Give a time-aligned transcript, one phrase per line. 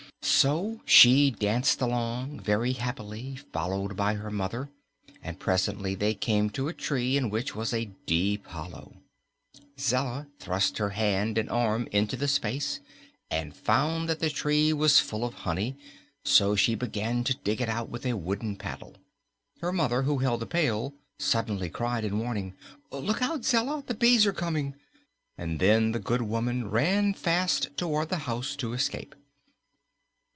[0.23, 4.69] So she danced along, very happily, followed by her mother,
[5.23, 8.95] and presently they came to a tree in which was a deep hollow.
[9.79, 12.79] Zella thrust her hand and arm into the space
[13.29, 15.77] and found that the tree was full of honey,
[16.25, 18.95] so she began to dig it out with a wooden paddle.
[19.59, 22.55] Her mother, who held the pail, suddenly cried in warning:
[22.91, 24.73] "Look out, Zella; the bees are coming!"
[25.37, 29.13] and then the good woman ran fast toward the house to escape.